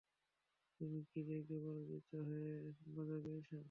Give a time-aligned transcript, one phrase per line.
[0.81, 2.53] তুমি কি রেসে পরাজিত হয়ে,
[2.93, 3.57] মজা পেয়েছো?